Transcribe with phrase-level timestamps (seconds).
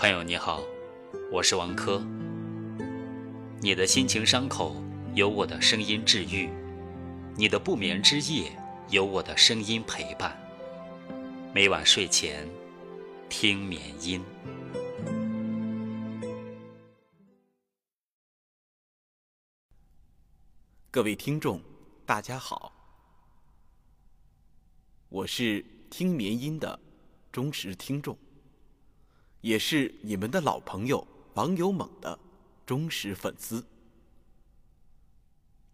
[0.00, 0.62] 朋友你好，
[1.30, 2.02] 我是王珂。
[3.60, 4.82] 你的心情伤口
[5.14, 6.48] 有我的声音治愈，
[7.36, 8.50] 你的不眠之夜
[8.88, 10.34] 有我的声音陪伴。
[11.54, 12.48] 每晚睡前
[13.28, 14.24] 听眠音。
[20.90, 21.60] 各位听众，
[22.06, 22.72] 大家好，
[25.10, 26.80] 我是听眠音的
[27.30, 28.16] 忠实听众。
[29.40, 32.18] 也是你们的老朋友网友猛的
[32.66, 33.64] 忠实粉丝。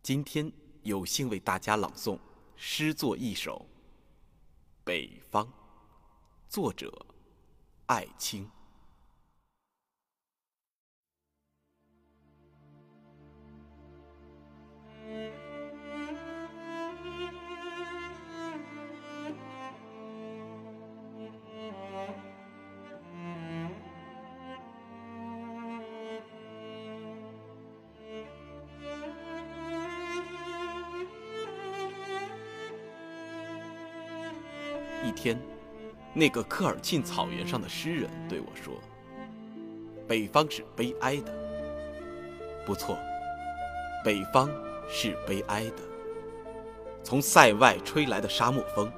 [0.02, 0.52] 今天
[0.83, 2.19] 有幸为大家朗诵
[2.55, 3.66] 诗作一首
[4.84, 5.45] 《北方》，
[6.48, 7.06] 作者
[7.87, 8.55] 艾青。
[35.17, 35.36] 天，
[36.14, 38.75] 那个科尔沁草原上的诗人对我说
[40.06, 41.34] ：“北方是悲哀的。”
[42.64, 42.97] 不错，
[44.05, 44.48] 北方
[44.89, 45.83] 是悲哀的。
[47.03, 48.92] 从塞外吹来的沙漠风，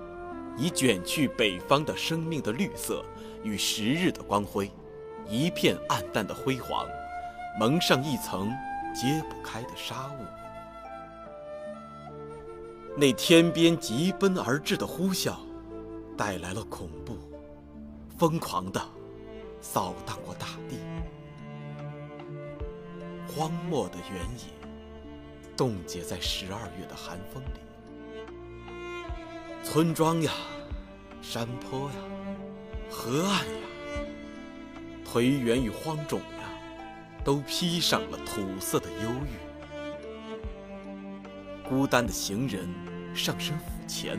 [0.56, 3.05] 已卷去北方的生命的绿色
[3.42, 4.70] 与时日的光辉，
[5.28, 6.86] 一片暗淡的辉煌，
[7.60, 8.50] 蒙上一层
[8.94, 10.25] 揭不开的纱雾。
[12.97, 15.34] 那天边疾奔而至的呼啸。
[16.19, 17.16] 带来了恐怖，
[18.19, 18.83] 疯狂的
[19.61, 20.77] 扫荡过大地，
[23.28, 24.47] 荒漠的原野
[25.56, 27.60] 冻结在十二月的寒风里，
[29.62, 30.33] 村庄呀，
[31.22, 31.94] 山坡呀，
[32.91, 33.53] 河岸呀，
[35.06, 36.50] 颓垣与荒冢呀，
[37.22, 39.38] 都披上了土色的忧郁，
[41.69, 42.69] 孤单的行人
[43.15, 43.56] 上身。
[43.88, 44.19] 前，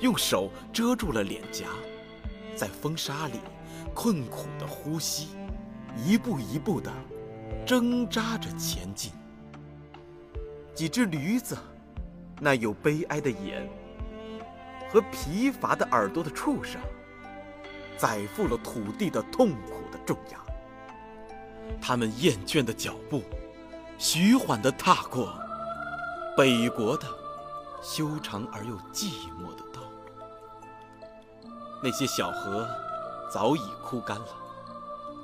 [0.00, 1.66] 用手遮住了脸颊，
[2.56, 3.38] 在风沙里
[3.94, 5.28] 困苦的呼吸，
[5.96, 6.90] 一步一步的
[7.66, 9.12] 挣扎着前进。
[10.74, 11.56] 几只驴子，
[12.40, 13.68] 那有悲哀的眼
[14.90, 16.80] 和疲乏的耳朵的畜生，
[17.98, 20.38] 载负了土地的痛苦的重压。
[21.80, 23.22] 他们厌倦的脚步，
[23.98, 25.34] 徐缓地踏过
[26.36, 27.19] 北国的。
[27.82, 31.46] 修长而又寂寞的道路，
[31.82, 32.68] 那些小河
[33.32, 34.26] 早已枯干了，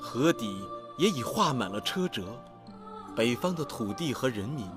[0.01, 2.25] 河底也已画满了车辙。
[3.15, 4.69] 北方的土地和人民，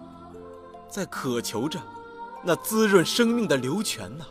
[0.89, 1.77] 在渴求着
[2.41, 4.25] 那滋润生命的流泉呐。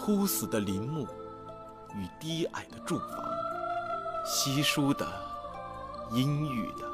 [0.00, 1.06] 枯死的林木
[1.94, 3.18] 与低矮的住房，
[4.24, 5.06] 稀疏的、
[6.12, 6.91] 阴郁的。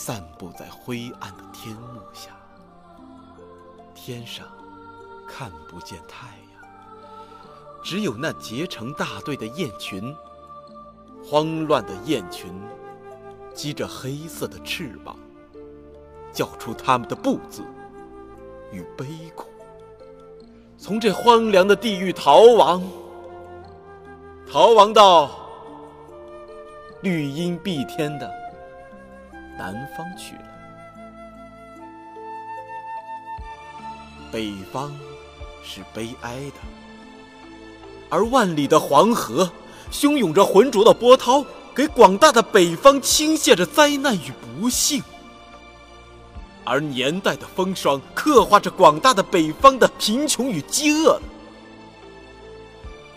[0.00, 2.30] 散布在灰暗的天幕下，
[3.96, 4.46] 天上
[5.26, 6.70] 看不见太阳，
[7.82, 10.14] 只有那结成大队的雁群。
[11.26, 12.48] 慌乱的雁群，
[13.52, 15.16] 击着黑色的翅膀，
[16.32, 17.64] 叫出他们的不字
[18.70, 19.04] 与悲
[19.34, 19.48] 苦，
[20.78, 22.80] 从这荒凉的地狱逃亡，
[24.48, 25.28] 逃亡到
[27.02, 28.37] 绿荫蔽天的。
[29.58, 30.42] 南方去了，
[34.30, 34.96] 北方
[35.64, 36.60] 是悲哀的，
[38.08, 39.50] 而万里的黄河
[39.90, 45.02] 汹涌着浑浊的波涛，给广大的北方倾泻着灾难与不幸；
[46.64, 51.20] 而年代的风霜刻画着广大的北方的贫穷与饥饿。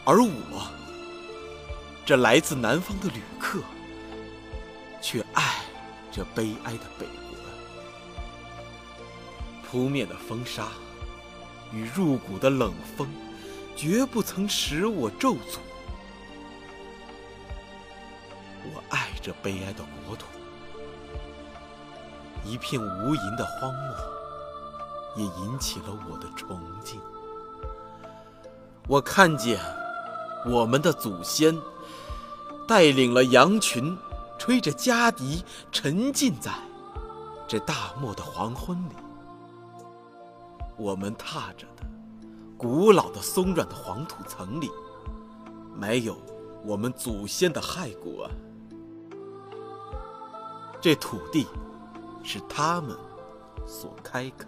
[0.03, 0.63] 而我，
[2.03, 3.59] 这来自南方的旅客，
[4.99, 5.59] 却爱。
[6.11, 7.37] 这悲哀的北国，
[9.65, 10.67] 扑面的风沙
[11.71, 13.07] 与入骨的冷风，
[13.77, 15.59] 绝不曾使我皱足。
[18.73, 20.25] 我爱这悲哀的国土，
[22.43, 23.95] 一片无垠的荒漠，
[25.15, 26.99] 也引起了我的崇敬。
[28.87, 29.57] 我看见
[30.45, 31.57] 我们的祖先
[32.67, 33.97] 带领了羊群。
[34.41, 36.51] 吹着羌笛，沉浸在
[37.47, 38.95] 这大漠的黄昏里。
[40.75, 41.83] 我们踏着的
[42.57, 44.67] 古老的松软的黄土层里，
[45.77, 46.17] 没有
[46.65, 48.31] 我们祖先的骸骨啊。
[50.81, 51.45] 这土地
[52.23, 52.97] 是他们
[53.67, 54.47] 所开垦，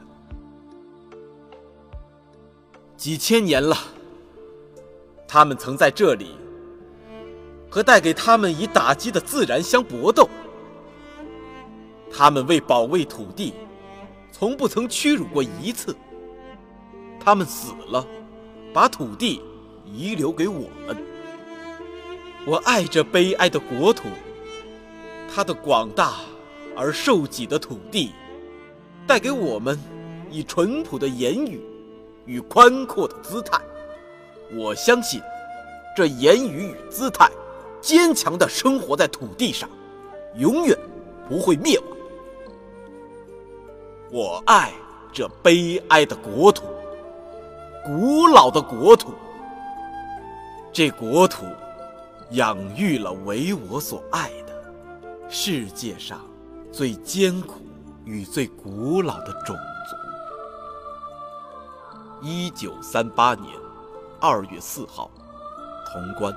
[2.97, 3.77] 几千年了，
[5.27, 6.35] 他们曾在这里
[7.73, 10.29] 和带给他们以打击的自然相搏斗。
[12.15, 13.51] 他们为保卫土地，
[14.31, 15.95] 从不曾屈辱过一次。
[17.19, 18.05] 他们死了，
[18.71, 19.41] 把土地
[19.91, 20.95] 遗留给我们。
[22.45, 24.03] 我爱这悲哀的国土，
[25.33, 26.17] 它的广大
[26.75, 28.11] 而受挤的土地，
[29.07, 29.79] 带给我们
[30.29, 31.59] 以淳朴的言语
[32.27, 33.59] 与宽阔的姿态。
[34.55, 35.19] 我相信，
[35.97, 37.27] 这言语与姿态，
[37.83, 39.69] 坚强地生活在土地上，
[40.37, 40.77] 永远
[41.27, 41.87] 不会灭亡。
[44.09, 44.71] 我爱
[45.11, 46.63] 这悲哀的国土，
[47.83, 49.11] 古老的国土。
[50.71, 51.45] 这国土
[52.31, 54.63] 养育了为我所爱的
[55.29, 56.21] 世界上
[56.71, 57.59] 最艰苦
[58.05, 59.57] 与最古老的种
[59.89, 59.95] 族。
[62.25, 63.53] 一九三八年
[64.21, 65.11] 二月四号，
[65.85, 66.33] 潼关。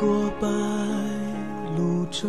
[0.00, 0.08] 过
[0.40, 0.48] 白
[1.76, 2.26] 鹭洲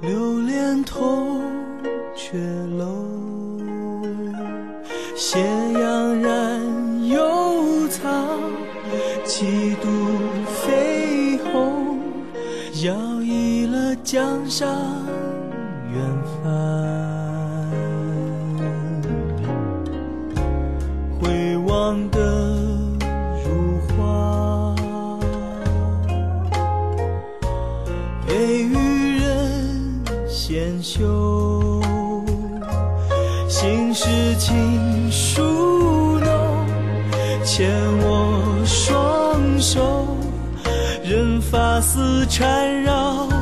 [0.00, 1.42] 留恋铜
[2.16, 2.38] 雀
[2.78, 3.04] 楼
[5.14, 5.38] 斜
[5.74, 8.08] 阳染幽草
[9.24, 9.88] 几度
[10.46, 12.00] 飞鸿
[12.82, 14.66] 摇曳了江上
[15.92, 16.02] 远
[16.42, 17.13] 帆
[30.74, 31.80] 纤绣，
[33.48, 34.06] 心事
[34.38, 36.66] 情书浓，
[37.44, 40.06] 牵我双手，
[41.04, 43.33] 任发丝缠绕。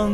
[0.00, 0.08] 发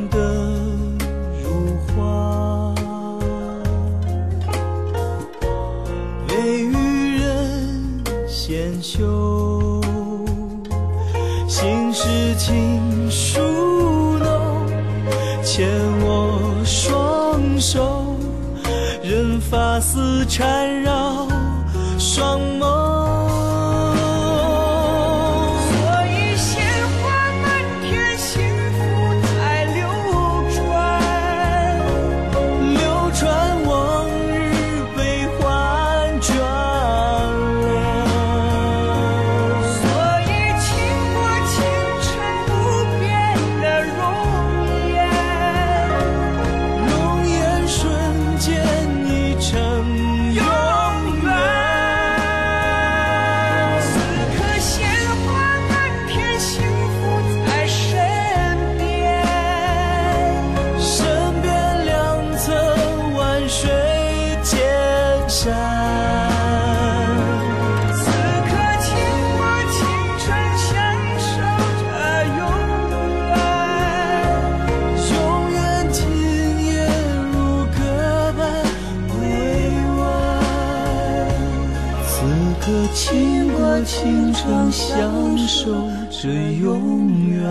[82.94, 85.70] 倾国倾城，相守
[86.10, 87.44] 着永远。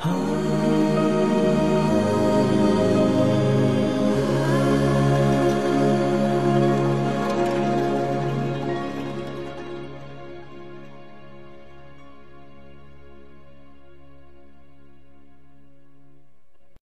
[0.00, 0.55] 啊。